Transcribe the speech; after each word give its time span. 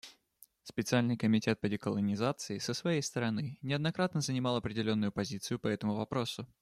Специальный 0.63 1.15
комитет 1.15 1.59
по 1.61 1.69
деколонизации, 1.69 2.57
со 2.57 2.73
своей 2.73 3.03
стороны, 3.03 3.59
неоднократно 3.61 4.19
занимал 4.21 4.55
определенную 4.55 5.11
позицию 5.11 5.59
по 5.59 5.67
этому 5.67 5.93
вопросу. 5.93 6.47